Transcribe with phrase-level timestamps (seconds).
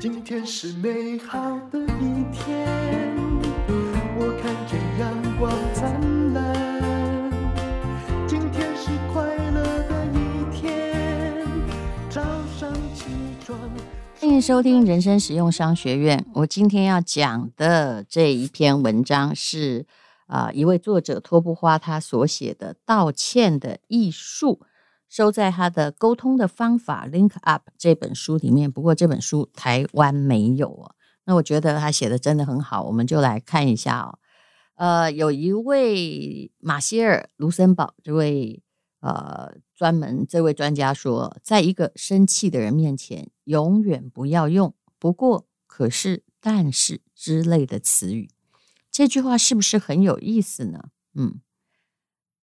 [0.00, 1.38] 今天是美好
[1.70, 2.66] 的一天，
[4.16, 7.30] 我看见阳光灿烂。
[8.26, 11.46] 今天是快乐的一天，
[12.08, 12.22] 早
[12.58, 13.10] 上起
[13.44, 13.58] 床。
[14.18, 16.24] 欢迎收听人生实用商学院。
[16.32, 19.84] 我今天要讲的这一篇文章是
[20.28, 24.60] 啊、呃，一位作者托布花他所写的《道歉的艺术》。
[25.10, 30.94] 收在他的《沟通的方法》Link Up 这本书里面，不过这本书台湾没有哦。
[31.24, 34.18] 那我觉得他写的真的很好，我们就来看一下哦。
[34.76, 38.62] 呃，有一位马歇尔·卢森堡这位
[39.00, 48.30] 呃专门这位专家说，在一个生气的人面前，永远不要用“不过”“可是”“但是”之类的词语。
[48.92, 50.90] 这句话是不是很有意思呢？
[51.14, 51.40] 嗯。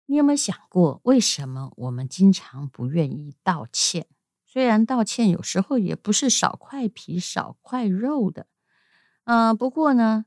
[0.06, 4.06] 你有没有想过，为什么我们经常不愿意道歉？
[4.44, 8.46] 虽然道歉有时候也不是少块皮少块肉的，
[9.24, 10.26] 嗯、不过呢，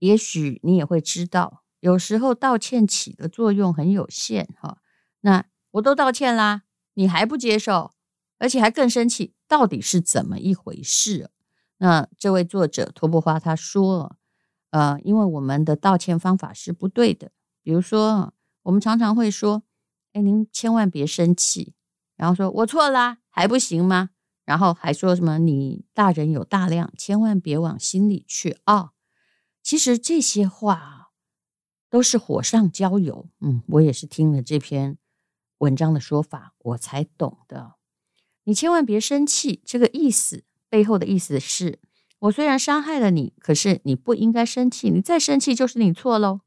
[0.00, 4.78] 也许你也会知道，有时候道歉起的作用很有限哈。
[5.20, 7.92] 那我都道歉啦，你还不接受，
[8.38, 11.30] 而且还更生气，到底是怎么一回事？
[11.78, 14.16] 那这位作者托布花他说，
[14.70, 17.30] 呃，因为我们的道歉方法是不对的，
[17.62, 18.34] 比如说。
[18.62, 19.62] 我们常常会说
[20.12, 21.74] ：“哎，您千万别生气。”
[22.16, 24.10] 然后说：“我错了，还不行吗？”
[24.44, 28.90] 然后还说什么：“你大人有大量，千万别往心里去啊。”，
[29.62, 31.10] 其实这些话
[31.88, 33.28] 都是火上浇油。
[33.40, 34.98] 嗯，我也是听了这篇
[35.58, 37.74] 文章的说法，我才懂的。
[38.44, 41.78] 你千万别生气，这个意思背后的意思是：
[42.20, 44.90] 我虽然伤害了你，可是你不应该生气。
[44.90, 46.40] 你再生气就是你错喽。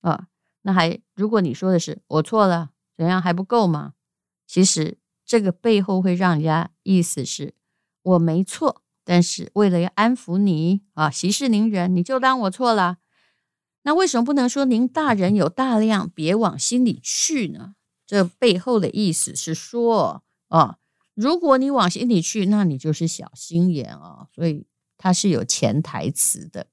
[0.00, 0.28] 啊。
[0.62, 3.94] 那还，如果你说的是我错了，怎样还不够吗？
[4.46, 7.54] 其实这个背后会让人家意思是
[8.02, 12.98] 我没错，但是为了要安抚你啊，息事宁人，你就当我错了。
[13.82, 17.74] 那为什么不能说您大人有大量，别往心里去呢？
[18.06, 20.78] 这背后的意思是说啊，
[21.14, 24.26] 如果你往心里去，那你就是小心眼啊。
[24.34, 24.66] 所以
[24.98, 26.66] 它是有潜台词的。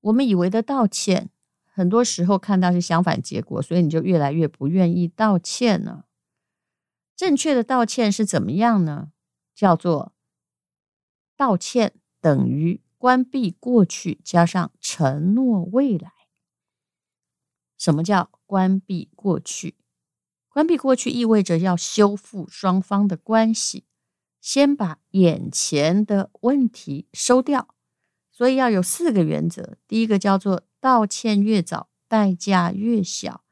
[0.00, 1.30] 我们以为的道歉。
[1.74, 6.04] 很多时候看到是相反结果，所以你就越来越不愿意道歉了。
[7.16, 9.10] 正确的道歉是怎么样呢？
[9.54, 10.12] 叫做
[11.34, 16.12] 道歉等于关闭过去，加上承诺未来。
[17.78, 19.76] 什么叫关闭过去？
[20.50, 23.86] 关闭过去意味着要修复双方的关系，
[24.42, 27.74] 先把眼前的问题收掉。
[28.30, 30.64] 所以要有四个原则，第一个叫做。
[30.82, 33.44] 道歉越早，代价越小，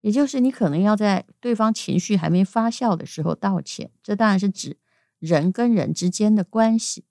[0.00, 3.90] 也就是你可能要在对方情绪还没发酵的时候道歉。
[4.02, 4.78] 这当然是指
[5.18, 7.04] 人跟人之间的关系。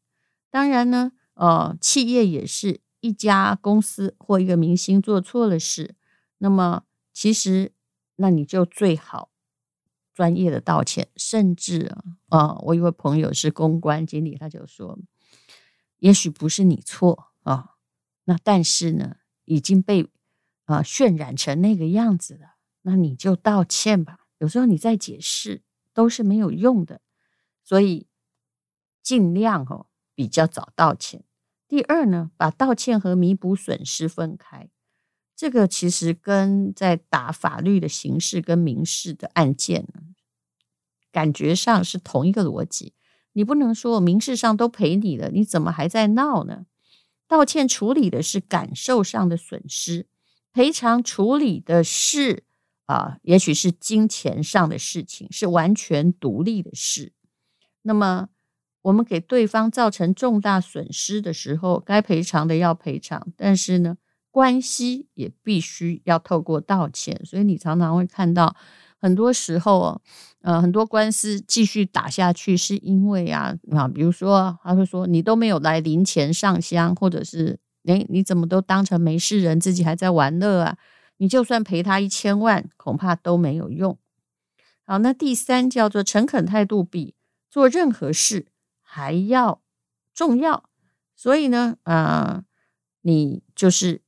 [0.50, 5.94] 当然呢，呃，企业也是一家公司或一个明星做错了事，
[6.40, 6.82] 那么
[7.14, 7.72] 其实
[8.16, 9.30] 那你就最好
[10.12, 11.10] 专业的道歉。
[11.16, 11.96] 甚至
[12.30, 14.98] 啊，呃，我一位朋友是公关经理，他就说，
[16.00, 17.76] 也许不是你错啊，
[18.24, 19.17] 那但是呢。
[19.48, 20.04] 已经被
[20.66, 24.20] 啊、呃、渲染成那个样子了，那你就道歉吧。
[24.38, 25.64] 有时候你再解释
[25.94, 27.02] 都是没有用的，
[27.64, 28.08] 所以
[29.02, 31.24] 尽量哦比较早道歉。
[31.68, 34.70] 第二呢，把道歉和弥补损失分开。
[35.36, 39.88] 这个其实跟在打法律的刑事跟民事的案件，
[41.12, 42.94] 感觉上是同一个逻辑。
[43.34, 46.66] 你不能说民事上都赔你了，你怎么还在闹呢？
[47.28, 50.08] 道歉处理的是感受上的损失，
[50.54, 52.44] 赔偿处理的是
[52.86, 57.14] 啊，也许是金钱上的事情，是完全独立的事。
[57.82, 58.30] 那么，
[58.84, 63.98] 我们给对方造成重大损失的时候，该赔偿的要赔偿，但是呢，
[64.32, 67.22] 关系也必须要透过道歉。
[67.26, 68.56] 所以，你常常会看到。
[69.00, 70.02] 很多时候，
[70.42, 80.78] 呃，很多官司继续打下去，是因为啊啊，比如说，他会说你都没有来临前上香，或者是诶，你怎么都当成没事人，自己还在玩乐啊？
[81.18, 83.98] 你就算赔他一千万，恐怕都没有用。
[84.86, 87.14] 好，那第三叫做诚恳态度比
[87.50, 88.48] 做任何事
[88.82, 89.62] 还要
[90.14, 90.64] 重要，
[91.16, 92.44] 所以呢，啊，
[93.02, 94.02] 你就是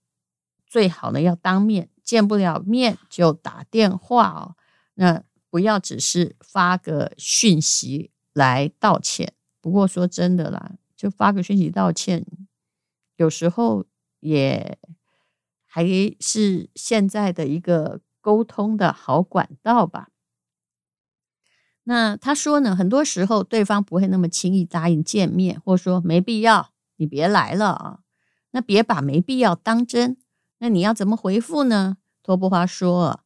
[0.65, 4.55] 最好呢要当面，见不了面就打电话哦。
[4.99, 9.33] 那不要只是发个讯息来道歉。
[9.61, 12.25] 不过说真的啦，就发个讯息道歉，
[13.15, 13.85] 有时候
[14.19, 14.77] 也
[15.65, 15.85] 还
[16.19, 20.09] 是现在的一个沟通的好管道吧。
[21.83, 27.99] 那他说呢，很多时候对方不会那么轻易答应见面，或说没必要，你别来了啊。
[28.51, 30.17] 那别把没必要当真。
[30.57, 31.97] 那你要怎么回复呢？
[32.21, 33.21] 托布花说：“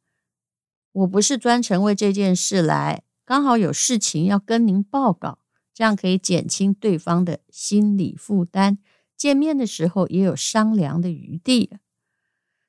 [0.94, 5.40] 我不是专程为这件事来，刚好有事情要跟您报告，
[5.74, 8.78] 这样可以减轻对方的心理负担。
[9.18, 11.78] 见面的时候也有商量的余地。”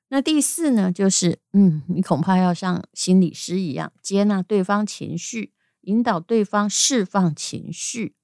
[0.09, 5.53] 那第四呢，就是嗯，你恐怕要像心理师一样，接纳对方情绪。
[5.87, 8.15] 引导对方释放情绪，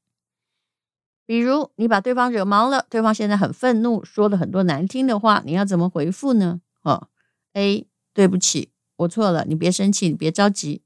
[1.28, 6.62] 比如你把对方惹毛了，对方现在很愤怒，说了很多难听的话，你要怎么回复呢？
[6.82, 7.10] 哦
[7.54, 8.71] ，A，对不起，
[9.02, 10.84] 我错了，你别生气，你别着急。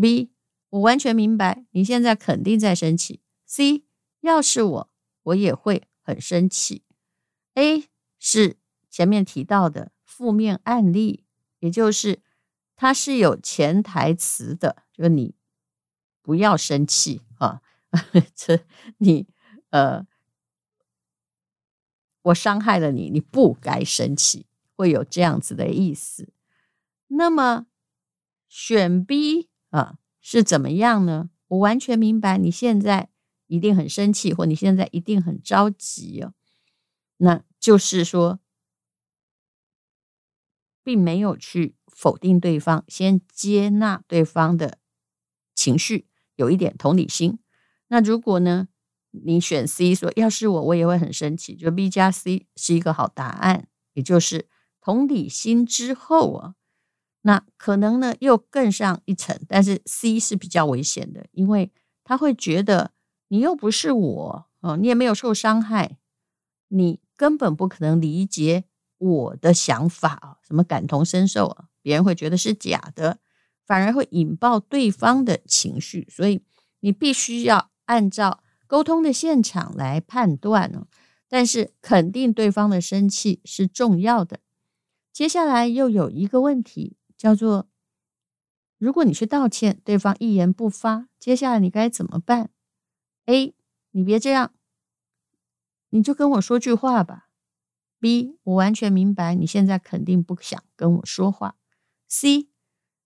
[0.00, 0.30] B，
[0.70, 3.20] 我完全明白，你现在肯定在生气。
[3.46, 3.84] C，
[4.20, 4.90] 要是我，
[5.22, 6.82] 我也会很生气。
[7.54, 7.88] A
[8.18, 8.58] 是
[8.90, 11.24] 前面提到的负面案例，
[11.60, 12.20] 也就是
[12.76, 15.34] 它是有潜台词的，就是你。
[16.22, 17.62] 不要生气啊！
[18.34, 18.64] 这
[18.98, 19.28] 你
[19.70, 20.04] 呃，
[22.22, 26.28] 我伤害了你，你不该生气，会有这样子的意思。
[27.08, 27.66] 那么
[28.48, 31.30] 选 B 啊是怎么样呢？
[31.48, 33.10] 我完全明白你现在
[33.46, 36.34] 一定很生气，或你现在一定很着急哦。
[37.18, 38.40] 那就是说，
[40.82, 44.78] 并没有去否定对方，先接纳对方的
[45.54, 46.08] 情绪。
[46.34, 47.38] 有一点同理心，
[47.88, 48.68] 那如果呢，
[49.10, 51.56] 你选 C 说，要是我，我也会很生气。
[51.56, 54.50] 就 B 加 C 是一个好答案，也就是
[54.82, 56.54] 同理心之后啊，
[57.26, 59.36] 那可能呢又更上一层。
[59.48, 61.72] 但是 C 是比较危险的，因为
[62.04, 62.92] 他会觉得
[63.28, 65.98] 你又不是我哦，你也没有受伤害，
[66.68, 68.64] 你根本不可能理解
[68.98, 73.18] 我的想法啊，什么感同身受啊，别人会觉得是假的。
[73.64, 76.40] 反而会引爆对方的情绪，所以
[76.78, 80.86] 你必须要按照沟通的现场来判断哦。
[81.28, 84.38] 但是肯定对方的生气是重要的。
[85.12, 87.68] 接下来又有一个问题，叫做
[88.78, 92.50] 如果你去道歉，对方一言不发，接下来你该怎么办
[93.24, 93.54] ？A，
[93.92, 94.52] 你别这样，
[95.90, 97.28] 你就跟我说句话吧。
[97.98, 101.56] B，我完全明白你现在肯定不想跟我说话。
[102.06, 102.48] C。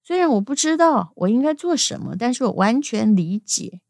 [0.03, 3.81] 虽然我不知道我应该做什么，但是我完全理解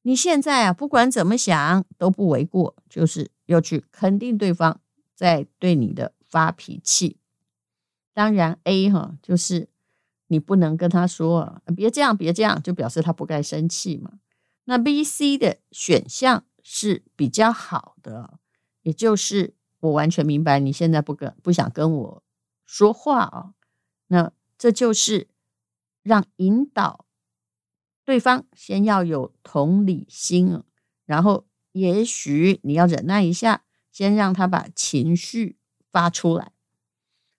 [0.00, 4.80] 你现在啊，不管怎么想都不为过，就是要去肯定对方
[5.14, 7.19] 在对你的发脾气。
[8.20, 9.70] 当然，A 哈就是
[10.26, 14.18] 你不能跟他说别这样，别这样，就表示他不该生气嘛。
[14.64, 18.38] 那 B、C 的选项是比较好的，
[18.82, 22.22] 也就是我完全明白你现在不跟不想跟我
[22.66, 23.54] 说话啊，
[24.08, 25.28] 那这就是。
[26.02, 27.04] 让引导
[28.06, 30.62] 对方先要有同理心，
[31.04, 35.58] 然后也许你要忍耐一下，先让他把情绪
[35.92, 36.52] 发出来。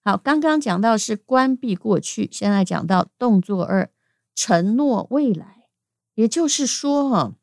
[0.04, 3.90] 好，刚刚讲到是关闭过去，现在讲到动作二，
[4.36, 5.68] 承诺未来。
[6.16, 7.36] 也就是说，哈，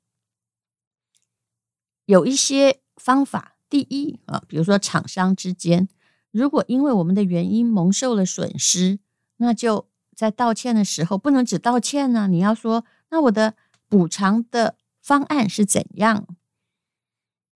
[2.05, 3.57] 有一些方法。
[3.69, 5.89] 第一啊，比如说厂商之间，
[6.31, 8.99] 如果因为我们的原因蒙受了损失，
[9.37, 9.89] 那就。
[10.19, 13.55] 在道歉的时候，不能只道歉呢、你要说，那我的
[13.89, 16.27] 补偿的方案是怎样？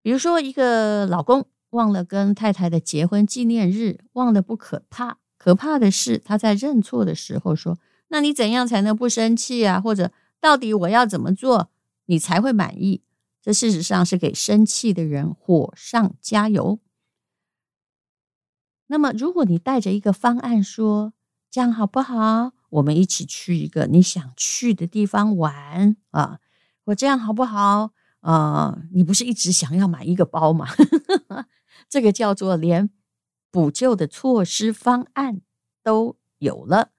[0.00, 9.80] 比如说，一个老公忘了跟太太的结婚纪念日，忘了不可怕，可怕的是他在认错的时候说：“那你怎样才能不生气啊？
[9.80, 11.70] 或者到底我要怎么做，
[12.06, 13.02] 你才会满意？”
[13.42, 16.78] 这事实上是给生气的人火上加油。
[18.86, 21.12] 那么，如果你带着一个方案说，
[21.50, 22.52] 这样好不好？
[22.70, 26.38] 我们一起去一个你想去的地方玩啊！
[26.84, 27.92] 我这样好不好？
[28.20, 30.68] 啊，你不是一直想要买一个包吗？
[31.92, 32.88] 这个叫做连
[33.50, 35.42] 补救的措施方案
[35.82, 36.90] 都有了，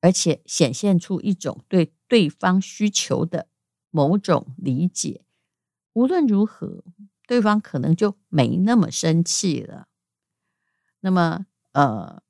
[0.00, 3.48] 而且显现出一种对对方需求的
[3.90, 5.24] 某种理解。
[5.94, 6.84] 无论如何，
[7.26, 9.88] 对方可能就没那么生气了。
[11.00, 12.22] 那么，呃。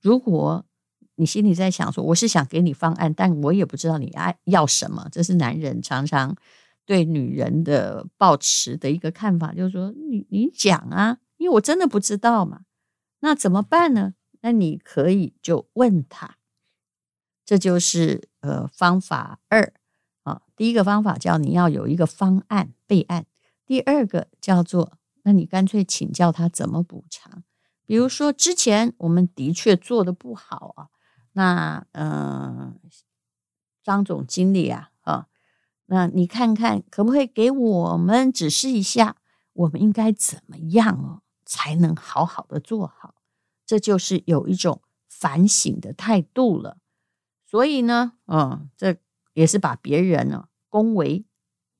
[0.00, 0.64] 如果
[1.16, 6.34] 你心里在想说，我是想给你方案，但我也不知道你爱要什么，这是男人常常
[6.92, 12.64] 对女人的抱持的一个看法，就是说你你讲啊，因为我真的不知道嘛，
[13.20, 14.12] 那怎么办呢？
[14.42, 16.36] 那你可以就问他，
[17.46, 19.72] 这就是呃方法二
[20.24, 20.42] 啊。
[20.54, 23.24] 第一个方法叫你要有一个方案备案，
[23.64, 27.42] 第二个叫做那你干脆请教他怎么补偿。
[27.86, 30.88] 比如说，之前我们的确做的不好啊，
[31.32, 32.74] 那嗯、呃，
[33.82, 34.91] 张总经理，啊，
[35.92, 39.16] 那你看看可不可以给我们指示一下，
[39.52, 43.14] 我们应该怎么样哦，才能好好的做好？
[43.66, 46.78] 这就是有一种反省的态度了。
[47.44, 48.96] 所以呢，嗯，这
[49.34, 51.26] 也是把别人呢恭维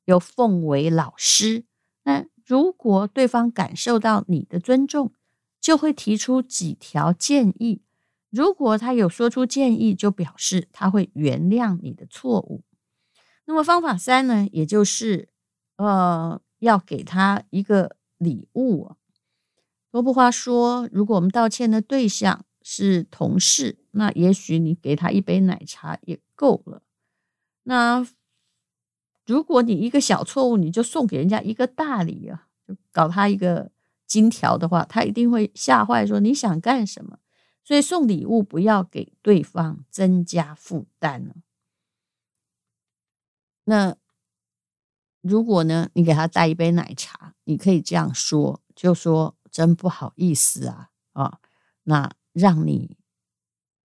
[0.04, 1.64] 又奉为老师。
[2.02, 5.14] 那如果对方感受到你的尊重，
[5.59, 7.81] 就会提出几条建议。
[8.28, 12.62] 如果他有说出建议，就表示他会原谅你的错误。
[13.53, 15.29] 那么方法三呢，也就是
[15.77, 18.93] 呃，要给他一个礼物。
[19.91, 26.81] 罗布花说，如果我们道歉的对象是同事，那也许你给他一杯奶茶也够了。
[27.65, 28.07] 那
[29.27, 33.71] 如果你一个小错误，你就送给人家一个大礼啊，就搞他一个。
[34.05, 37.19] 金条的话，他一定会吓坏，说你想干什么？
[37.65, 41.37] 所以送礼物不要给对方增加负担了。
[43.64, 43.97] 那
[45.21, 51.38] 如果呢，你给他带一杯奶茶，你可以这样说，就说真不好意思啊啊，
[51.85, 52.99] 那让你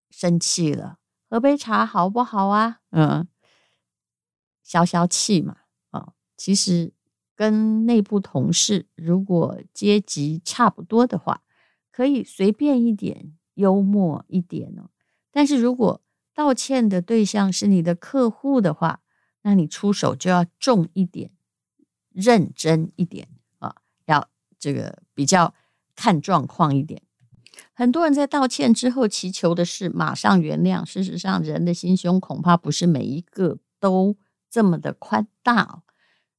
[0.09, 0.97] 生气了，
[1.29, 2.81] 喝杯茶好不好啊？
[2.91, 3.27] 嗯，
[4.63, 5.57] 消消气嘛
[5.91, 6.93] 啊，其实。
[7.39, 11.43] 跟内部同事如果阶级差不多的话，
[11.91, 14.89] 可以随便一点，幽默一点哦。
[15.29, 16.01] 但是如果
[16.33, 19.01] 道歉的对象是你的客户的话，
[19.47, 21.31] 那你出手就要重一点，
[22.11, 24.27] 认真一点啊，要
[24.59, 25.53] 这个比较
[25.95, 27.01] 看状况一点。
[27.73, 34.17] 很多人在道歉之后祈求的是马上原谅，事实上人的心胸恐怕不是每一个都
[34.49, 35.83] 这么的宽大哦。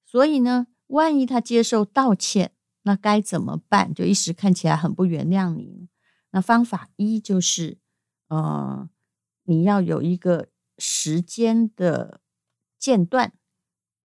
[0.05, 0.67] 所以呢。
[0.89, 2.53] 万一他接受道歉，
[2.85, 3.93] 那该怎么办？
[3.93, 5.91] 就一时看起来很不原谅你。
[6.31, 7.77] 那方法一就是，
[8.29, 8.89] 呃，
[9.45, 10.49] 你要有一个
[10.79, 12.23] 时间的
[12.79, 13.33] 间断，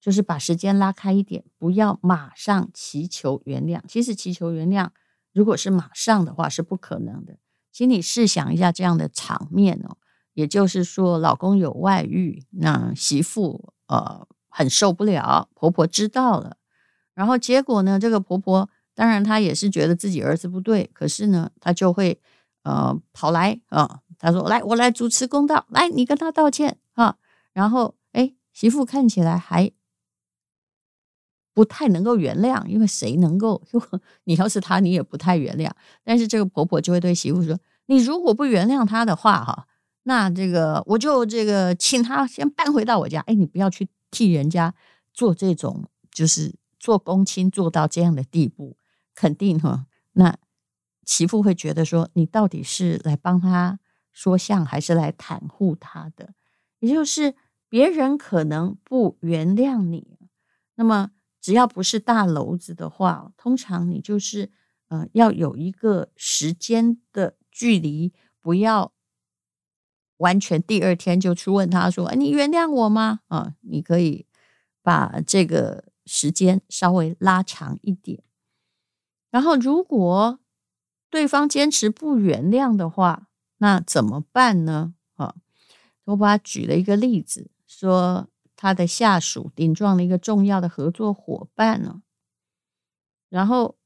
[0.00, 3.80] 就是把时间拉开一点，不要马上祈求原谅。
[3.86, 4.88] 其实祈求原谅，
[5.32, 7.36] 如果是马上的话是不可能的。
[7.70, 9.96] 请你试想一下这样的场面哦，
[10.34, 16.56] 也就是说，老公有外遇，那媳妇呃很受不了，婆婆知道了。
[17.14, 17.98] 然后结果呢？
[17.98, 22.20] 这个婆婆当然她也是觉得自己儿子不对，可是呢，她就会
[22.62, 27.16] 呃跑来啊，她、说：“来，我来主持公道，来，你跟他道歉啊。”
[27.52, 27.94] 然后，
[28.52, 29.70] 媳妇看起来还
[31.54, 33.62] 不太能够原谅，因为谁能够？
[34.24, 35.70] 你要是他，你也不太原谅。
[36.04, 39.66] 但是这个婆婆就会对媳妇说：“你如果不原谅他的话，哈，
[40.04, 43.20] 那这个我就这个请他先搬回到我家。
[43.20, 44.74] 哎，你不要去替人家
[45.12, 48.76] 做这种，就是。”做公亲做到这样的地步，
[49.14, 50.36] 肯定哈，那
[51.04, 53.78] 媳妇会觉得说，你到底是来帮他
[54.10, 56.34] 说相，还是来袒护他的？
[56.80, 57.36] 也就是
[57.72, 60.18] 别人可能不原谅你，
[60.74, 64.50] 那么只要不是大娄子的话，通常你就是
[64.88, 68.12] 呃要有一个时间的距离，
[68.42, 68.92] 不要
[70.18, 73.20] 完全第二天就去问他说，哎，你原谅我吗？
[73.28, 74.26] 啊，你可以
[74.82, 75.84] 把这个。
[76.04, 78.24] 时间稍微拉长一点，
[79.30, 80.40] 然后如果
[81.08, 84.94] 对方坚持不原谅的话，那怎么办呢？
[85.14, 85.36] 啊，
[86.06, 92.02] 我把他举了一个例子，说他的下属顶撞了一个重要的合作伙伴呢。
[93.30, 93.76] 然后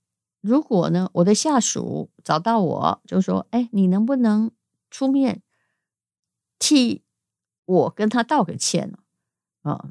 [0.40, 4.50] 如果呢，我的下属找到我就说：“哎，你能不能
[4.90, 5.42] 出面
[6.58, 7.04] 替
[7.64, 8.98] 我跟他道个歉呢？”
[9.62, 9.90] 啊，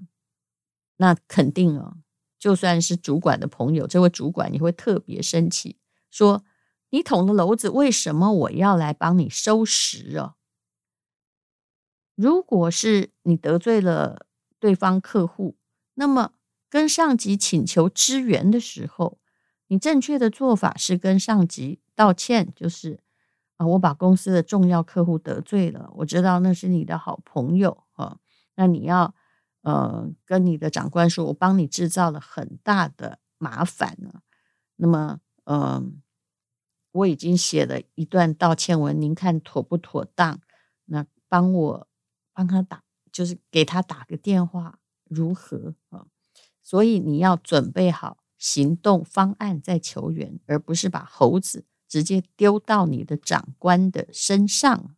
[0.97, 1.97] 那肯定啊。
[2.37, 5.79] 就算是主管的朋友，这位主管也会特别生气，
[6.11, 6.43] 说
[6.91, 10.35] ：“你捅了娄子，为什么我要来帮你收拾啊？”
[12.15, 14.25] 如果是你得罪了
[14.59, 15.55] 对方客户，
[15.93, 16.31] 那么
[16.69, 19.19] 跟上级请求支援的时候，
[19.67, 22.99] 你正确的做法是跟上级道歉，就是
[23.57, 28.17] 啊，我把公司的重要客户得罪了，我知道那是你的好朋友啊，
[28.55, 29.13] 那你要。
[29.67, 34.21] 呃，跟你的长官说，我帮你制造了很大的麻烦了。
[34.75, 36.03] 那么，嗯、
[36.91, 40.39] 我已经写了一段道歉文，您看妥不妥当？
[40.85, 41.87] 那帮我
[42.35, 46.05] 帮他打，就是给他打个电话，如何啊？
[46.61, 54.95] 所以你要准备好行动方案再求援，而不是把猴子直接丢到你的长官的身上。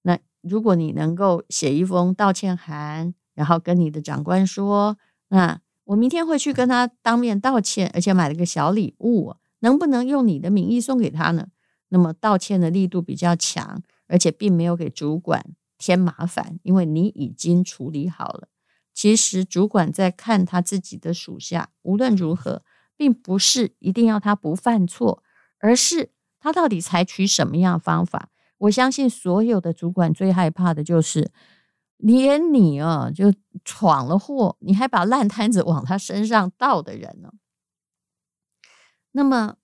[0.00, 3.14] 那如果你能够写一封道歉函。
[3.36, 11.48] 然后跟你的长官说，那我明天会去跟他当面道歉，而且买了个小礼物，能不能用你的名义送给他呢？
[11.88, 15.44] 那么道歉的力度比较强，而且并没有给主管
[15.78, 18.48] 添麻烦，因为你已经处理好了。
[18.92, 22.62] 其实主管在看他自己的属下，无论如何，
[22.96, 25.22] 并不是一定要他不犯错，
[25.58, 28.30] 而是他到底采取什么样的方法。
[28.58, 31.32] 我相信所有的主管最害怕的就是，
[31.96, 37.32] 连你啊就闯了祸，你还把烂摊子往他身上倒的人呢。
[39.10, 39.56] 那么，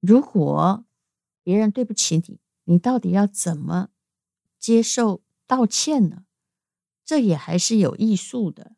[0.00, 0.84] 如果
[1.42, 3.88] 别人对不起你，你到底要怎么
[4.62, 6.22] 接受道歉呢？
[7.04, 8.72] 这也还是有艺术的。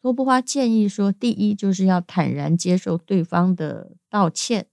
[0.00, 4.68] 托布花建议说，第一就是要坦然接受对方的道歉。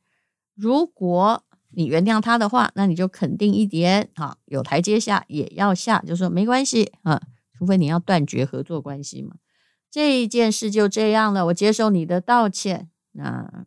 [0.53, 7.21] 如果你原谅他的话，那你就肯定一点，哈，有台阶下也要下，就说没关系啊，
[7.53, 9.37] 除非你要断绝合作关系嘛。
[9.89, 12.91] 这一件事就这样了，我接受你的道歉。
[13.13, 13.65] 那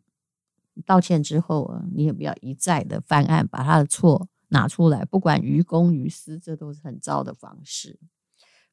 [0.85, 7.99] 道歉之后啊，你也不要一再的犯案，把他的错拿出来，不管于公于私，这都是很糟的方式。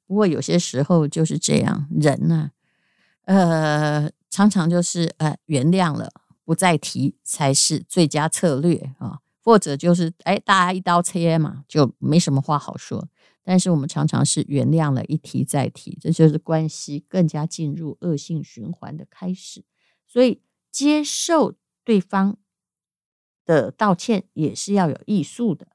[0.07, 2.53] 不过有些时候就是这样，人呢、
[3.25, 3.35] 啊，
[4.05, 6.13] 呃，常常就是呃原谅了，
[6.45, 13.09] 不再提才是最佳策略啊，或者就是哎，大家一刀切嘛，就没什么话好说。
[13.43, 19.65] 但是我们常常是原谅了，一提再提，这就是关系更加进入恶性循环的开始。
[20.07, 22.37] 所以接受对方
[23.44, 25.68] 的道歉也是要有艺术的。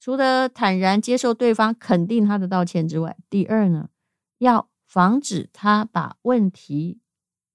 [0.00, 3.90] 除了坦然接受对方肯定他的道歉之外，第二呢，
[4.38, 7.00] 要防止他把问题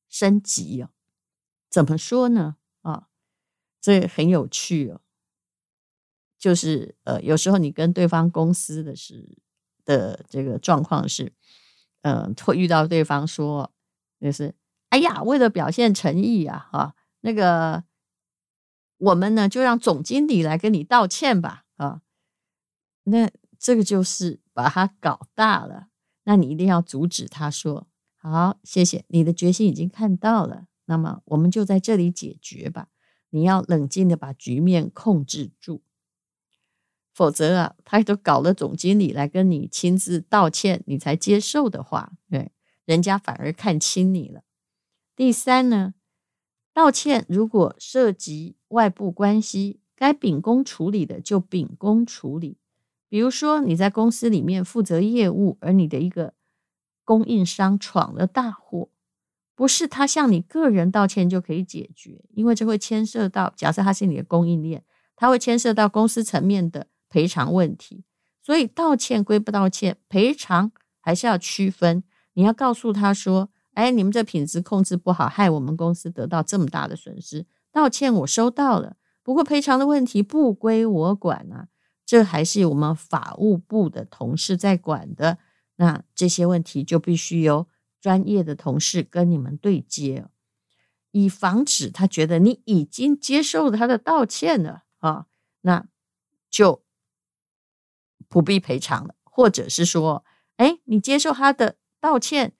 [0.09, 0.89] 升级哦。
[1.69, 2.57] 怎么说呢？
[2.81, 3.07] 啊，
[3.81, 4.99] 这很有趣哦。
[6.37, 9.37] 就是呃，有时候你跟对方公司的是
[9.85, 11.31] 的这个状况是，
[12.01, 13.71] 呃，会遇到对方说，
[14.19, 14.53] 就是
[14.89, 17.85] 哎呀，为了表现诚意啊，啊，那个
[19.03, 22.01] 我们呢就让总经理来跟你道歉吧，啊。
[23.03, 23.29] 那
[23.59, 25.87] 这个就是把他搞大了，
[26.23, 32.87] 那你一定要阻止他说：“好，谢谢你的决心已经看到了，那么我们就在这里解决吧。”
[33.31, 35.81] 你要冷静的把局面控制住，
[37.15, 42.51] 否则啊，他都搞了总经理来跟你亲自道歉，你才接受的话，对，
[42.85, 44.43] 人家反而看轻你了。
[45.15, 45.95] 第三呢，
[46.73, 52.57] 道歉如果涉及外部关系，该秉公处理的就秉公处理。
[53.07, 56.33] 比如说，你在公司里面负责业务，而你的一个
[57.03, 58.89] 供应商闯了大祸，
[59.53, 64.83] 不是他向你个人道歉就可以解决，因为这会牵涉到，假设他是你的供应链，
[65.15, 68.03] 他会牵涉到公司层面的赔偿问题。
[68.41, 72.03] 所以道歉归不道歉，赔偿还是要区分。
[72.33, 77.45] 你要告诉他说：“哎，你们这品质控制不好，害我们公司得到这么大的损失。
[77.71, 81.67] 道歉我收到了，不过赔偿的问题不归我管啊。”
[82.05, 85.37] 这还是我们法务部的同事在管的，
[85.77, 87.67] 那这些问题就必须由
[88.01, 90.27] 专业的同事跟你们对接，
[91.11, 95.27] 以防止他觉得你已经接受了他的道歉了啊，
[95.61, 95.87] 那
[96.49, 96.83] 就
[98.27, 100.25] 不必赔偿了，或者是说，
[100.57, 102.53] 哎，你接受他的道歉，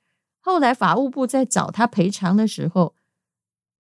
[0.46, 2.96] 后来法务部在找他赔偿的时候，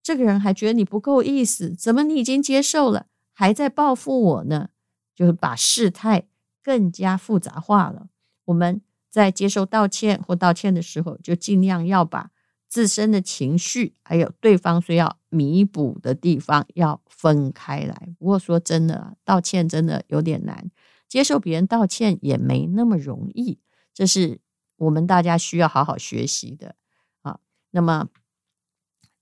[0.02, 4.70] 这个人还觉得你不够意思，怎么你已经接受了，还在报复我呢？
[5.14, 6.28] 就是把事态
[6.64, 8.08] 更加复杂化了。
[8.46, 12.32] 我们在接受道歉或道歉的时候，就尽量要把
[12.70, 18.16] 自身的情绪还有对方需要弥补的地方要分开来。
[18.18, 20.72] 不过说真的，道歉真的有点难，
[21.10, 23.60] 接受别人道歉也没那么容易。
[23.94, 24.40] 这是
[24.84, 26.76] 我们大家需要好好学习的
[27.22, 27.40] 啊。
[27.72, 28.10] 那么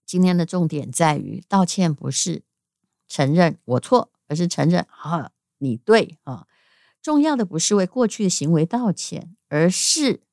[0.06, 2.43] 今天的重点在于，道歉不是
[3.08, 5.32] 承认我错，而是承认啊。
[5.60, 6.47] 你对啊，
[7.02, 10.24] 重要的不是为过去的行为道歉，而是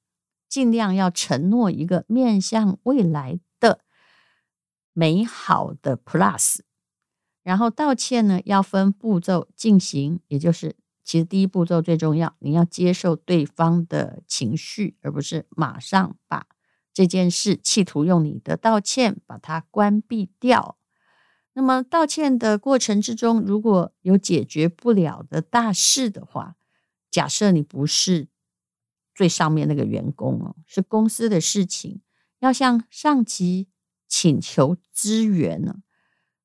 [0.49, 3.81] 尽量要承诺一个面向未来的
[4.95, 6.61] 美好的 plus。
[7.43, 10.77] 然后道歉呢，要分步骤进行，也就是
[11.09, 16.47] 其实第一步骤最重要，你要接受对方的情绪，而不是马上把
[16.93, 20.77] 这件事企图用你的道歉把它关闭掉。
[21.55, 26.57] 那么道歉的过程之中，如果有解决不了的大事的话，
[27.11, 28.29] 假设你不是
[29.15, 32.03] 最上面那个员工哦，是公司的事情，
[32.41, 33.69] 要向上级
[34.07, 35.77] 请求支援呢。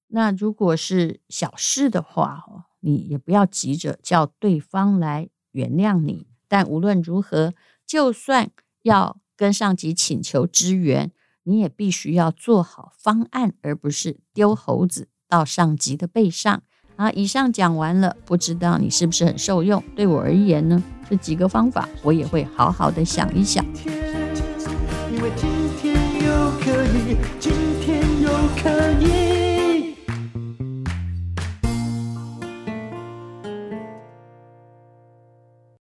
[0.07, 2.45] 那如果是小事的话，
[2.83, 6.27] 你也不要急着叫对方来原谅你。
[6.47, 7.53] 但无论如何，
[7.85, 8.51] 就算
[8.83, 11.11] 要跟上级请求支援。
[11.45, 16.63] 你也必须要做好方案，而不是丢猴子到上级的背上，
[16.95, 19.83] 啊，以上讲完了，不知道你是不是很受用？
[19.93, 23.65] 对我而言呢，这几个方法我也会好好的想一想。
[25.11, 25.49] 因为今
[25.81, 25.93] 天
[26.23, 28.69] 又可以今天又可
[29.01, 29.22] 以